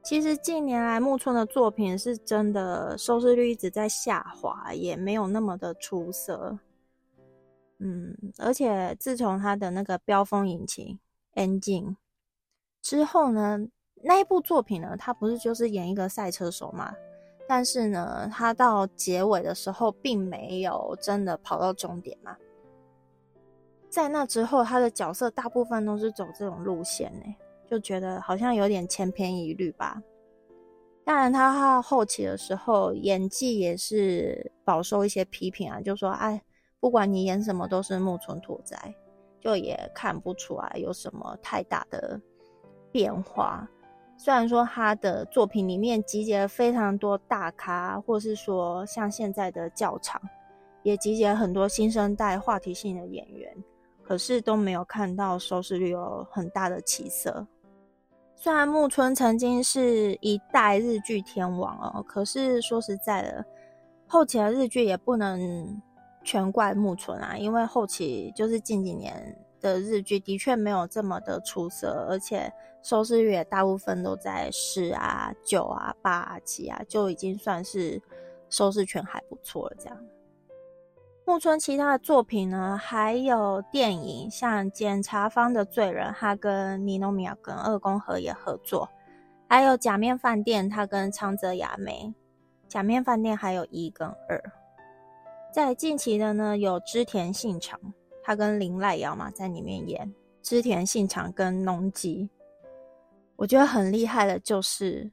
[0.07, 6.57] 其实近年来木村的作品是真的收视率一直在下滑，也没有那么的出色。
[7.79, 10.97] 嗯，而且自从他的那个飙风引擎
[11.35, 11.97] Engine
[12.81, 13.59] 之后呢，
[13.95, 16.95] 那一部作品呢，他不是就是演一个赛车手嘛？
[17.45, 22.37] 但是呢，他到结尾的时候并没有真的跑到终点嘛。
[23.89, 27.35] 在那之后，他的角色大部分都是走这种路线呢。
[27.69, 30.01] 就觉得好像有点千篇一律吧。
[31.03, 36.41] 当然，他到后期的时候演技也是饱受一些批评啊，就说：“哎，
[36.79, 38.93] 不管你演什么都是木村拓哉，
[39.39, 42.19] 就也看不出来有什么太大的
[42.91, 43.65] 变化。”
[44.19, 50.19] 虽然说他的作品里面集结了非常多大咖，或是说像现在的教场，
[50.83, 53.55] 也集结了很多新生代话题性的演员，
[54.03, 57.47] 可是都没有看到收视率有很大的起色。
[58.39, 63.43] 虽然木村曾经是一代日剧天王哦，可是说实在的，
[64.05, 65.81] 后期的日剧也不能
[66.23, 77.99] 全怪木村啊，因为后期就是近几年的日剧的确没有这么的出色，而且收视率也大部分都在十啊、九啊、八啊、七啊，就已经算是
[78.51, 79.97] 收视权还不错了这样。
[81.27, 88.87] 木村其他的作品呢，还有电影，像《检察方的罪人》，他跟尼诺米亚跟二宫和也合作；
[89.49, 92.13] 还有《假面饭店》，他跟苍泽雅美，
[92.69, 94.41] 《假面饭店》还有一跟二。
[95.51, 97.77] 在近期的呢，有织田信长，
[98.23, 102.29] 他跟林濑遥嘛在里面演织田信长跟农吉。
[103.35, 105.11] 我觉得很厉害的就是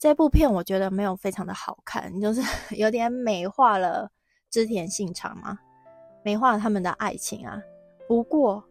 [0.00, 2.42] 这部片，我觉得没有非常的好看，就是
[2.74, 4.10] 有点美化了。
[4.52, 5.58] 织田信长吗，
[6.22, 7.60] 美化了他们的爱情啊。
[8.06, 8.62] 不过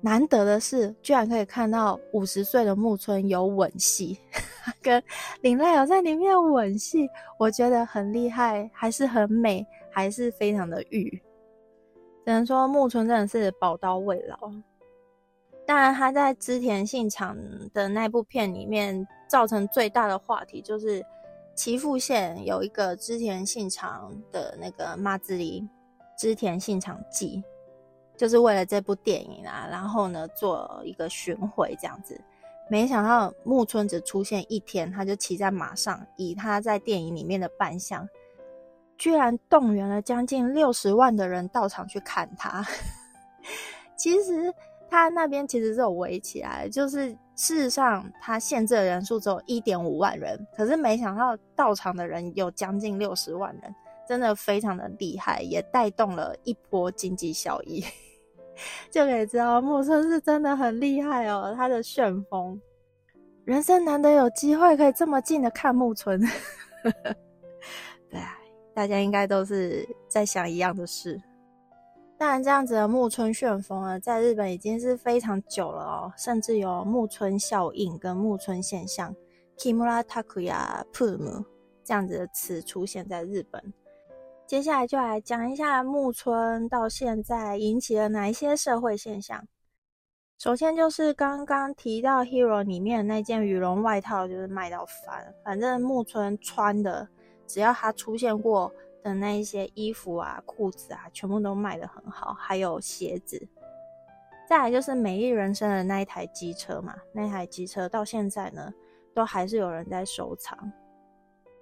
[0.00, 4.18] 难得的是，居然可以看到五十岁的木村有吻戏，
[4.82, 5.00] 跟
[5.40, 11.08] 林濑有在里面吻戏，我觉得很厉害，还是很美，还是非常的欲。
[12.26, 14.36] 只能说木村真的是宝刀未老。
[15.64, 17.36] 当然，他在织田信长
[17.72, 21.00] 的那部片里面造成最大的话题就是。
[21.58, 25.68] 岐阜县有一个织田信长的那个妈子里
[26.16, 27.42] 织田信长记，
[28.16, 32.18] 就是为了这部电影啊，然后呢做一个巡回这样子。
[32.70, 38.08] 没想到木村只出现一天，他就骑在马上，以他在电影里面的扮相，
[38.96, 42.64] 居然动员了将近六十万的人到场去看他。
[43.98, 44.54] 其实。
[44.90, 53.74] 他那边其实是有围起来，就是事实上他限制的人数只有一点五万人，可是没想到到场的人有将近六十万人，
[54.08, 57.84] 真的非常的厉害，也带动了一波经济效益，
[58.90, 62.60] 就可以知道木村是真的很厉害哦，他的旋风，
[63.44, 66.20] 人生难得有机会可以这么近的看木村，
[68.10, 68.38] 对啊，
[68.74, 71.20] 大家应该都是在想一样的事。
[72.18, 79.14] 当然，这样子的木村旋风呢，在日本已经是非常久了哦，甚至有木村效应跟木村现象
[79.56, 81.44] （Kimura Takuya Pum）
[81.84, 83.72] 这样子的词出现在日本。
[84.48, 89.46] 接下来就来讲一下木村到现在引起了哪一些社会现象。
[90.38, 97.08] 首先就是刚刚提到《Hero》里面的那件羽绒外套，就是卖到翻，反正木村穿的，
[97.46, 98.72] 只要他出现过。
[99.02, 103.48] 的那一些衣服啊、裤子啊，全部都卖得很好，还有鞋子。
[104.48, 108.72] 再来就是美丽人生的那一台机车嘛，那台机车到现在呢，
[109.14, 110.72] 都还是有人在收藏。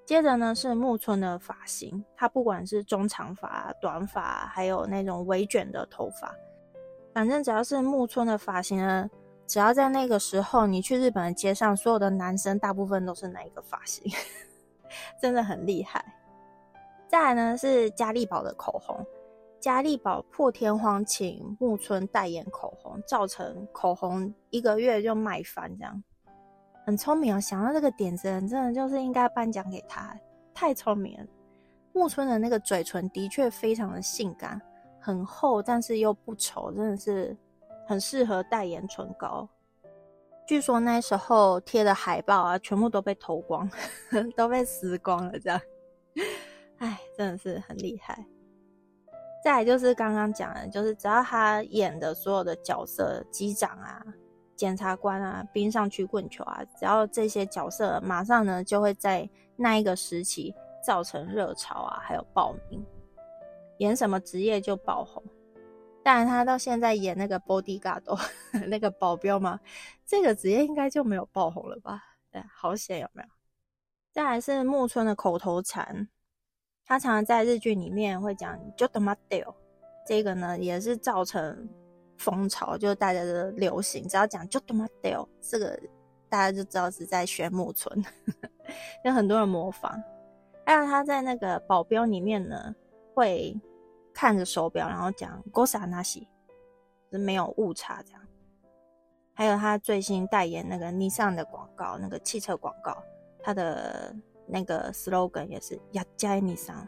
[0.05, 6.33] 接着呢是木村的发型，他不管是中长发、短发，还有那种微卷的头发，
[7.12, 9.11] 反正只要是木村的发型呢，
[9.49, 14.09] 只要在那个时候你去日本的街上，所有的男生大部分都是那一个发型，
[15.20, 16.05] 真的很厉害。
[17.09, 19.05] 再来呢是嘉利宝的口红，
[19.61, 26.02] 嘉利宝破天荒请木村代言口红，造成口红一个月就卖翻，这样
[26.85, 27.40] 很聪明哦。
[27.40, 30.19] 想到这个点子，真的就是应该颁奖给他，
[30.52, 31.27] 太聪明了。
[31.92, 34.61] 木村的那个嘴唇的确非常的性感，
[35.00, 37.37] 很厚，但是又不丑，真的是
[37.87, 39.48] 很适合代言唇膏。
[40.46, 43.69] 据说那时候贴的海报啊，全部都被偷光，
[44.37, 45.61] 都被撕光了，这样。
[46.79, 48.24] 哎，真的是很厉害。
[49.42, 54.04] 再就是刚刚讲的，就是只要他演的所有的角色，机长啊、
[54.56, 62.85] 检察官啊、冰上曲棍球啊，只要这些角色马上呢就会在那一个时期造成热潮啊，还有报名，
[63.79, 65.22] 演什么职业就爆红。
[66.02, 68.02] 当然，他到现在演那个 bodyguard
[68.68, 69.58] 那个保镖嘛，
[70.04, 72.02] 这个职业应该就没有爆红了吧？
[72.31, 73.29] 对，好险有没有？
[74.12, 76.08] 再来是木村的口头禅，
[76.87, 79.52] 他常常在日剧里面会讲 “jodomadio”，
[80.06, 81.68] 这个呢也是造成
[82.16, 85.78] 风潮，就是大家的流行，只要讲 “jodomadio”，这个
[86.28, 88.04] 大家就知道是在玄木村，
[89.04, 90.00] 有很多人模仿。
[90.64, 92.74] 还有他在那个保镖里面呢，
[93.14, 93.56] 会
[94.14, 96.26] 看着手表，然后讲 “gosa nashi”，
[97.10, 98.22] 是没有误差这样。
[99.34, 102.96] 还有他最新代言那个 Nissan 的广告，那个汽车广告。
[103.42, 104.14] 他的
[104.47, 106.87] 那个 slogan 也是“亚加尼桑”，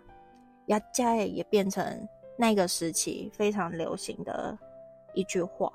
[0.67, 4.57] 亚加也变成那个时期非常流行的
[5.15, 5.73] 一句话。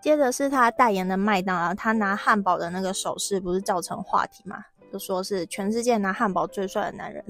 [0.00, 4.64] 接着是他代言的麦当劳，他拿汉堡的那个手势不是造成话题嘛？
[4.92, 7.22] 就说是全世界拿汉堡最帅的男人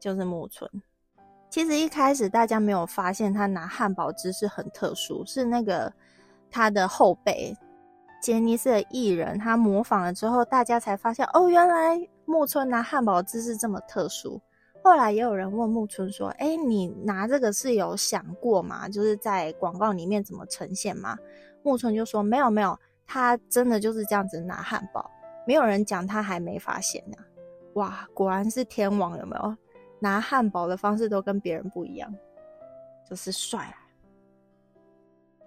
[0.00, 0.70] 就是木村。
[1.50, 5.92] 其实一开始大家没有发现他拿汉堡姿势很特殊，是那个
[6.50, 7.54] 他的后辈。
[8.22, 14.40] 杰尼斯的艺人，他模仿了之后，大家才发现哦，原来木村拿汉堡姿势这么特殊。
[14.84, 18.88] 后来也有人问木村说：“哎，你拿这个是有想过吗？
[18.88, 21.16] 就是在广告里面怎么呈现吗？”
[21.62, 25.08] 木村就说：“没有，没有，他真的就是这样子拿汉堡，
[25.46, 27.16] 没有人讲他还没发现呢。”
[27.74, 29.56] 哇，果然是天王，有没有？
[30.00, 32.12] 拿汉堡的方式都跟别人不一样，
[33.08, 33.72] 就是帅。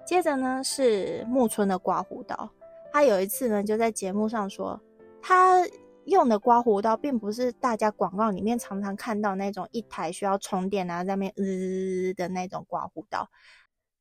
[0.06, 2.50] 接着呢是木村的刮胡刀。
[2.94, 4.80] 他有一次呢，就在节目上说，
[5.22, 5.62] 他
[6.06, 13.28] 用的刮胡刀并不是大家广告里面常常看到那种一台需要充电啊，在那边呃的那种刮胡刀。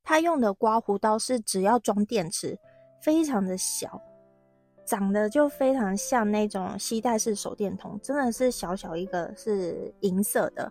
[0.02, 2.59] 他用的刮胡刀是只要装电池，
[3.02, 4.00] 非常的小，
[4.86, 10.70] 长得就非常像那种吸带式手电筒，真的是小小一个，是银色的。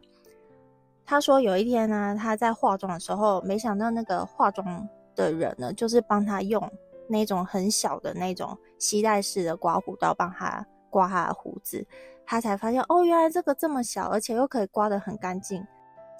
[1.06, 6.72] 他说有一天呢，他在化妆的时候，没想到那个化妆的人呢，就是帮他用。
[7.10, 11.84] 那种很小的那种吸带式的刮胡刀，帮他刮他的胡子，
[12.24, 15.66] 他才发现哦，原来这个这么小，而且又可以刮得很干净，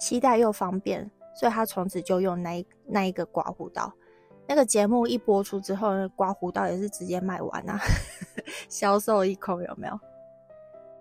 [0.00, 3.92] 吸带又方便，所以他从此就用那那一个刮胡刀。
[4.48, 7.78] 那个节目一播出之后，刮胡刀也是直接卖完啊，
[8.68, 9.96] 销售一空，有没有？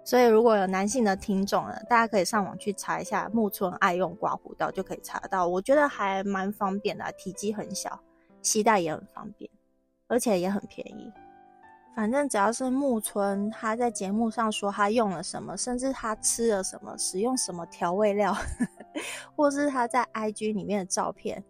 [0.05, 5.47] 所以如果有男性的听众呢，大家可以上网去查一下木村爱用刮胡刀，就可以查到。
[5.47, 7.99] 我觉得还蛮方便的，体积很小，
[8.43, 9.49] 吸带也很方便。
[10.07, 11.11] 而且也很便宜，
[11.95, 18.35] 反正只要是木村他在节目上说他用了什么，甚至他吃了什么，使用什么调味料，
[19.35, 21.43] 或是他在 IG 里面的照片，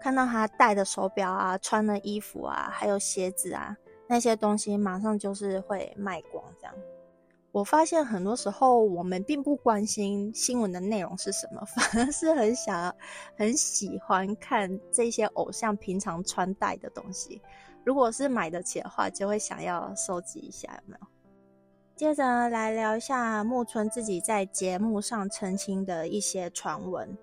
[0.00, 3.76] 看到他戴的手表啊、穿的衣服啊、还有鞋子啊
[4.06, 6.74] 那些东西，马上就是会卖光这样。
[7.50, 12.94] 我发现很多时候我们并不关心新闻的内容是什么， 反而是很想、
[13.38, 17.40] 很喜欢看这些偶像平常穿戴的东西。
[17.84, 21.06] 如果是买得起的话，就会想要收集一下，有没有？
[21.96, 27.16] 接着来聊一下木村自己在节目上澄清的一些传闻，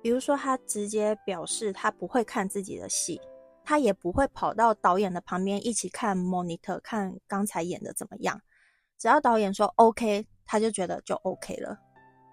[0.00, 3.20] 比如说他直接表示他不会看自己的戏，
[3.64, 8.40] 他也不会跑到导演的旁边一起看 monitor 看刚才演的怎么样，
[8.96, 11.76] 只要导演说 OK，他就觉得就 OK 了。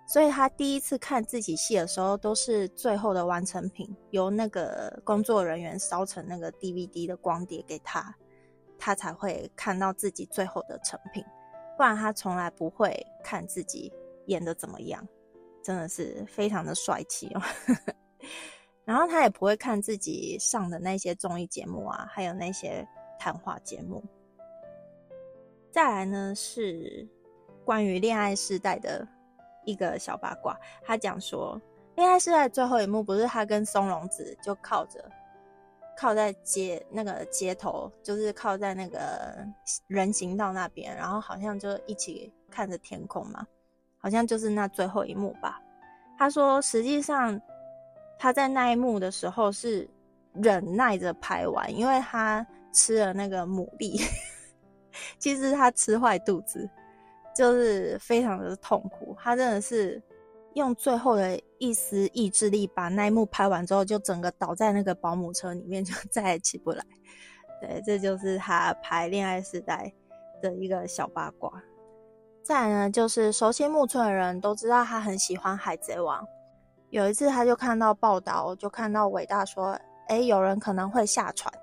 [0.10, 8.16] 所以他第一次看自己戏的时候，都是最后的完成品，由那个工作人员烧成那个 DVD 的光碟给他，
[8.80, 11.22] 他才会看到自己最后的成品。
[11.76, 13.92] 不然他从来不会看自己
[14.28, 15.06] 演的怎么样，
[15.62, 17.42] 真的是非常的帅气哦。
[18.86, 22.88] 然后他也不会看自己上的那些综艺节目啊，还有那些
[23.20, 24.02] 谈话节目。
[25.70, 27.06] 再来呢，是
[27.66, 29.06] 关于恋爱时代的。
[29.68, 31.62] 一个小八卦，他讲说，
[31.96, 35.04] 恋爱是在最后一幕，不是他跟松隆子就靠着，
[35.98, 39.46] 靠在街那个街头，就是靠在那个
[39.88, 43.46] 人行道那边，然后好像就一起看着天空嘛，
[43.98, 45.62] 好像就是那最后一幕吧。
[46.18, 47.40] 他说，实际上
[48.18, 49.88] 他在那一幕的时候是
[50.34, 54.02] 忍耐着拍完，因为他吃了那个牡蛎，
[55.20, 56.70] 其实他吃坏肚子。
[57.38, 60.02] 就是非常的痛苦，他真的是
[60.56, 66.84] 用最后的一丝意志力把那一幕拍完之后，就整个倒在那个保姆车里面，就再也起不来。
[67.62, 69.94] 对，这就是他拍《恋爱时代》
[70.42, 71.52] 的一个小八卦。
[72.42, 76.24] 再呢，就是熟悉木村的人都知道他很喜欢《海贼王》。
[76.90, 79.80] 有一次他就看到报道，就看到伟大说
[80.10, 81.54] ：“哎，有人可能会下船。”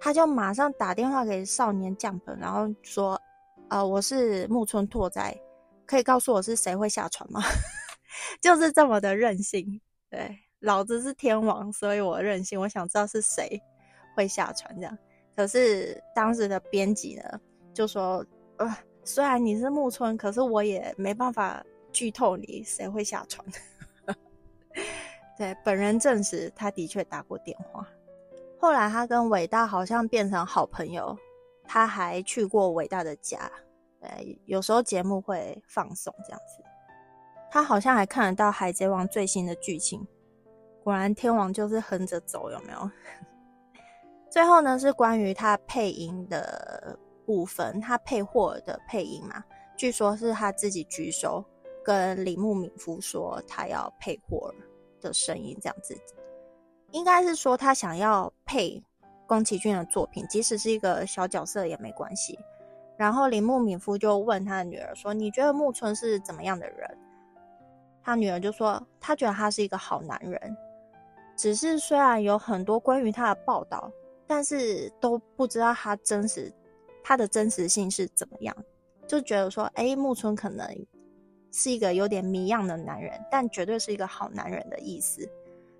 [0.00, 3.20] 他就马上打电话给少年将本，然后说。
[3.72, 5.34] 呃，我是木村拓哉，
[5.86, 7.40] 可以告诉我是谁会下船吗？
[8.42, 13.58] 就是这么的任性，对，老子是天王，所以我任性，我想知道是谁
[14.14, 14.98] 会下船这样。
[15.34, 17.40] 可是当时的编辑呢，
[17.72, 18.22] 就说，
[18.58, 23.42] 呃，虽然你是木村，可是我也没办法剧透你谁会下船。
[25.38, 27.88] 对，本人证实他的确打过电话。
[28.60, 31.16] 后来他跟伟大好像变成好朋友，
[31.72, 33.50] 他还去过伟大的家。
[33.98, 36.62] 对，有时候节目会放送这样子。
[37.50, 40.06] 他好像还看得到《海贼王》最新的剧情。
[40.84, 42.90] 果然，天王就是横着走，有没有？
[44.28, 49.42] 最后呢，是关于他配音的部分，他配霍尔的配音嘛？
[49.74, 51.42] 据说是他自己举手
[51.82, 54.54] 跟铃木敏夫说，他要配霍尔
[55.00, 55.98] 的声音，这样子。
[56.90, 58.84] 应该是说他想要配
[59.26, 62.38] 宫崎骏的作品，即使是一个小角色也没关系。
[62.96, 66.98] 然后铃木敏夫就问他的女儿说：“你觉得木村是怎么样的人？”
[68.02, 70.56] 他女儿就说：“他觉得他是一个好男人，
[71.36, 73.90] 只是虽然有很多关于他的报道。”
[74.24, 76.50] 但是都不知道他真实，
[77.04, 78.56] 他的真实性是怎么样，
[79.06, 80.66] 就觉得说，哎，木村可能
[81.50, 85.28] 是一个有点迷样的男人，但绝对是一个好男人的意思。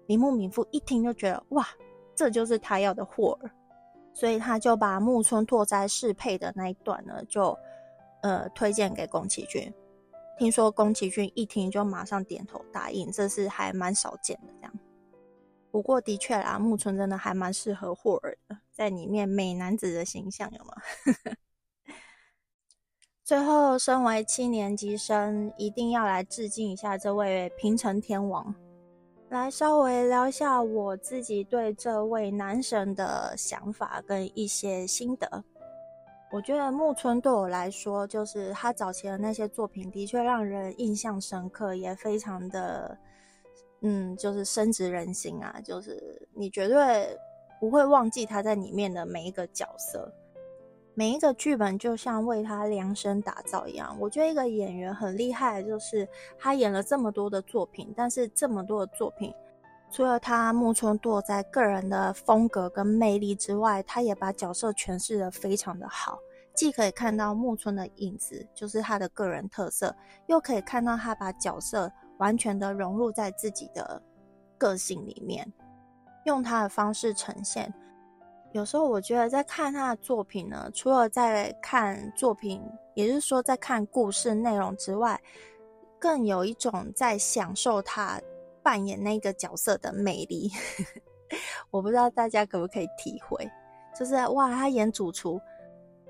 [0.07, 1.67] 铃木敏夫一听就觉得，哇，
[2.23, 3.51] 这就是他要的霍尔，
[4.13, 7.59] 所以他就把木村拓哉适配的那一段呢，就
[8.23, 9.75] 呃推荐给宫崎骏。
[10.39, 14.73] 听说宫崎骏一听就马上点头答应，这是还蛮少见的这样。
[15.73, 20.75] 不过的确啦，木村真的还蛮适合霍尔的，在里面美男子的形象有吗？
[23.25, 28.55] 最后，身为七年级生，一定要来致敬一下这位平成天王，
[29.33, 35.43] 来稍微聊一下我自己对这位男神的想法跟一些心得。
[36.31, 42.97] 我觉得木村对我来说，就是他早期的那些作品，的确让人印象深刻，也非常的。
[43.81, 47.19] 嗯，就是深植人心啊，就是你绝对
[47.59, 50.13] 不会忘记他在里面的每一个角色，
[50.95, 53.97] 每一个剧本就像为他量身打造一样。
[53.99, 59.33] 我觉得一个演员很厉害，就是他演了这么多的作品，但是这么多的作品，
[59.91, 66.19] 除了他木村拓哉个人的风格跟魅力之外，他也把角色诠释的非常的好，
[66.55, 69.95] 既可以看到木村的影子，就是他的个人特色，
[70.27, 71.93] 又可以看到他把角色。
[72.19, 74.01] 完全的融入在自己的
[74.57, 75.53] 个性里面，
[76.25, 77.73] 用他的方式呈现。
[78.53, 82.63] 有时候我觉得在看他的作品呢，除了在看作品，
[82.95, 85.19] 也就是说在看故事内容之外，
[85.99, 88.21] 更有一种在享受他
[88.63, 90.51] 扮演那个角色的魅力。
[91.71, 93.51] 我不知道大家可不可以体会，
[93.99, 95.41] 就是哇，他演主厨，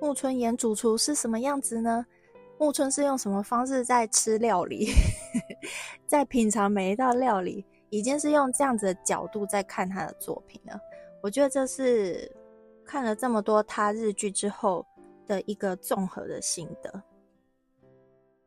[0.01, 2.05] 木村演主厨是什么样子呢？
[2.59, 4.89] 木村是用什么方式在吃料理，
[6.09, 10.81] 在品尝每一道料理，已经是用这样子的角度在看他的作品了。
[11.23, 12.31] 我觉得这是
[12.85, 14.85] 看了这么多他日剧之后
[15.25, 17.03] 的一个综合的心得。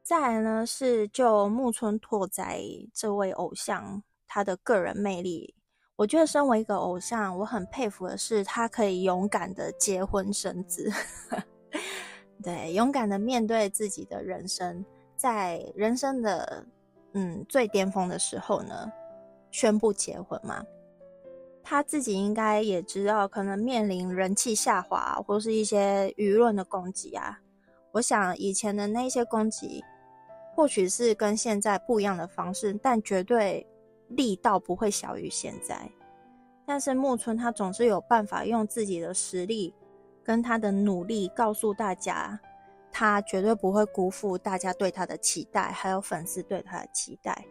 [0.03, 2.61] 再来呢，是就木村拓哉
[2.93, 5.55] 这位偶像他的个人魅力，
[5.95, 10.91] 我觉得身为一个偶像，我很佩服的是他可以勇敢的结婚生子。
[12.43, 16.65] 对，勇敢的面对自己的人生，在人生的
[17.13, 18.91] 嗯最巅峰的时候呢，
[19.49, 20.61] 宣布结婚嘛。
[21.65, 27.39] 他自己应该也知道，可能面临人气下滑，或是一些舆论的攻击啊。
[27.91, 29.83] 我想以前的那些攻击，
[30.53, 33.65] 或许是跟现在不一样的方式，但绝对
[34.09, 35.91] 力道不会小于现在。
[36.65, 39.73] 但是木村他总是有办法用自己的实力。
[40.23, 42.39] 跟他的努力告诉大家，
[42.91, 47.45] 他绝对不会辜负大家对他的期待，还有粉丝对他的期待，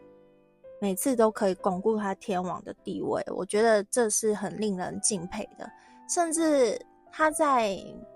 [0.85, 3.25] 每次都可以巩固他天王的地位。
[3.35, 5.67] 我觉得这是很令人敬佩的。
[6.11, 6.79] 甚至
[7.11, 7.75] 他在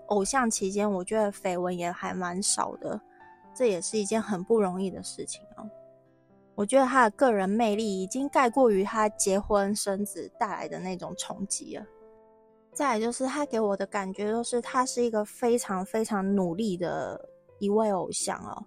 [0.09, 3.01] 偶像期间，我觉得绯闻也还蛮少的，
[3.55, 5.67] 这也是一件很不容易的事情哦。
[6.53, 11.83] 我觉得他的个人魅力已经盖过于他结婚生子带来的那种冲击了。
[12.71, 17.19] 再来就是他给我的感觉，就是他是一个非常非常努力的
[17.57, 18.63] 一位偶像哦。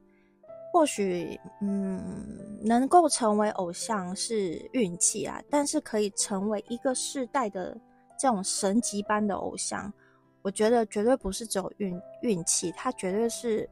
[0.73, 7.79] 或许，嗯，能够成为偶像是运气啊，但是可以成为一个世代的
[8.19, 9.93] 这种神级般的偶像，
[10.41, 13.69] 我觉得绝对不是只有运运气，他绝对是，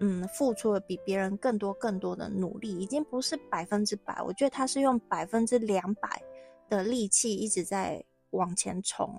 [0.00, 6.22] 嗯，付出了比别人更多更多的努力，已经不是百分之百，我觉得他是用百分之两百
[6.68, 9.18] 的力气一直在往前冲。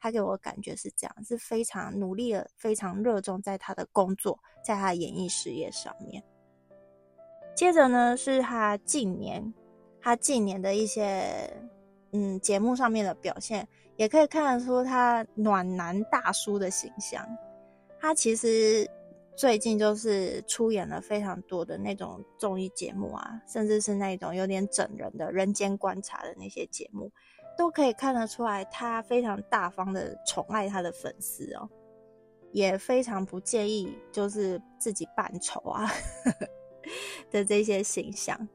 [0.00, 6.24] 他给我感觉是这样，是非常努力的，非常热衷在他的工作，在他的演艺事业上面。
[7.54, 9.52] 接着呢，是他近年，
[10.00, 11.22] 他近年的一些
[12.12, 17.26] 嗯节目上面的表现，也可以看得出他暖男大叔的形象。
[18.00, 18.88] 他其实
[19.36, 27.10] 最近就是出演了非常多的那种综艺节目啊，甚至是那种有点整人的人间观察的那些节目，
[27.56, 31.68] 都可以看得出来，他非常大方的宠爱他的粉丝哦，
[32.50, 35.88] 也非常不介意就是自己扮丑啊
[37.30, 38.48] 的这些形象。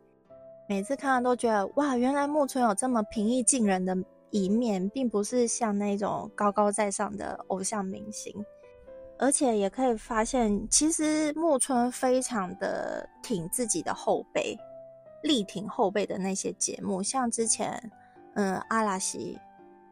[0.70, 3.98] 每次看到都觉得哇，原来木村有这么平易近人的
[4.32, 8.34] 一面，并不是像那种高高在上的偶像明星。
[9.20, 14.56] 而且也可以发现，其实木村非常的挺自己的后辈，
[15.24, 17.92] 力挺后辈的那些节目，像之前
[18.36, 19.40] 嗯阿拉西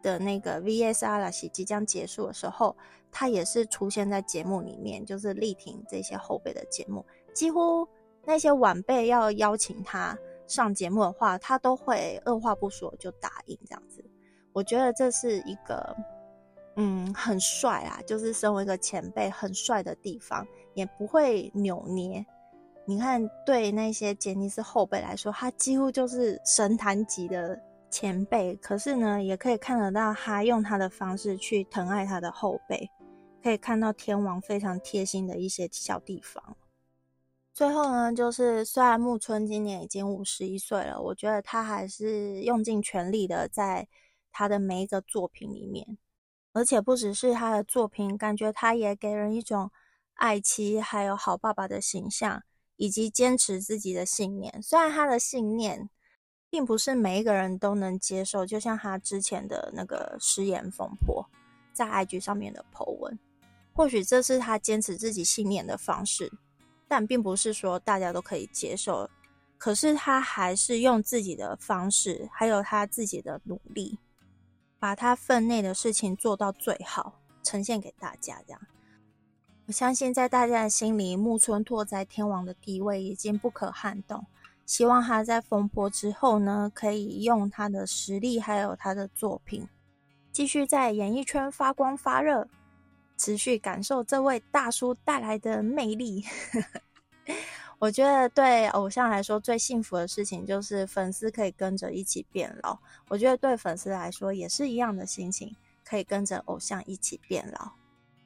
[0.03, 2.75] 的那个 VS 阿拉西即将结束的时候，
[3.11, 7.88] 他也是出现在节目里面，就是力挺这些后辈的节目，几乎
[8.26, 10.17] 那些晚辈要邀请他。
[10.47, 14.05] 上节目的话，他都会二话不说就答应这样子。
[14.53, 15.97] 我觉得这是一个，
[16.76, 20.45] 嗯，很帅啊，就是身为一个前辈很帅的地方，
[20.76, 22.23] 也不会扭捏。
[22.86, 27.59] 你看，对那些杰尼斯后辈来说，他几乎就是神坛级的
[27.89, 28.55] 前辈。
[28.57, 32.88] 可是呢，也可以看得到他用他的方式去疼爱他的后辈，
[33.41, 36.55] 可以看到天王非常贴心的一些小地方。
[37.56, 43.88] 最后呢，就是虽然木村今年已经五十一岁了，我觉得他还是用尽全力的在
[44.30, 45.97] 他的每一个作品里面，
[46.51, 49.72] 而且不只是他的作品，感觉他也给人一种
[50.16, 52.43] 爱妻还有好爸爸的形象，
[52.76, 54.62] 以及坚持自己的信念。
[54.62, 55.89] 虽然他的信念
[56.49, 61.26] 并不是每一个人都能接受，就像他之前的那个失言风波，
[61.72, 63.18] 在 IG 上面的 po 文，
[63.72, 66.30] 或许这是他坚持自己信念的方式。
[66.88, 69.09] 但并不是说大家都可以接受，
[69.57, 73.97] 可是他还是用自己的方式，还有他自己的努力，
[74.79, 78.41] 把他分内的事情做到最好，呈现给大家。
[78.45, 78.61] 这样，
[79.67, 84.25] 我相信在大家的心里，木村拓哉天王的地位已经不可撼动。
[84.65, 89.67] 希望他在风波之后呢，可以用他的实力，还有他的作品，
[90.31, 92.47] 继续在演艺圈发光发热。
[93.18, 96.24] 持续感受这位大叔带来的魅力，
[97.80, 102.78] 我觉得对偶像来说最幸福的事情就是粉丝可以跟着一起变老。
[103.07, 107.72] 我觉得对粉丝来说也是一样的心情，可以跟着偶像一起变老，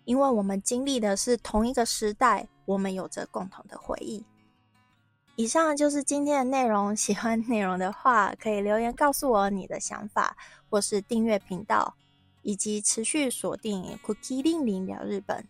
[0.05, 4.23] 因为我们经历的是同一个时代，我们有着共同的回忆。
[5.35, 10.35] 以上就是今天的内容，喜欢内容的话可以留言告诉我你的想法，
[10.69, 11.95] 或是订阅频道。
[12.41, 15.45] 以及持续锁定 Cookie 零零聊日本，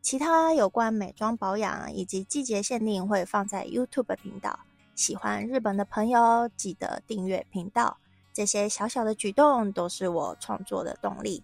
[0.00, 4.60] 其他有关美妆保养以及季节限定会放在 YouTube 频道。
[4.94, 7.98] 喜欢日本的朋友记得订阅频道，
[8.32, 11.42] 这些小小的举动都是我创作的动力。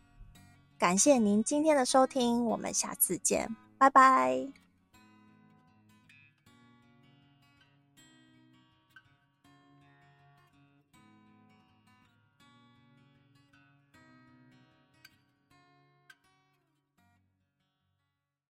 [0.79, 4.68] 感谢您今天的收听，我们下次见，拜拜。